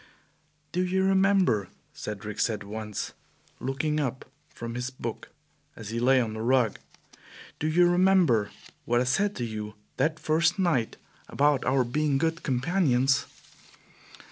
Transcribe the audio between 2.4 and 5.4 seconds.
once, looking up from his book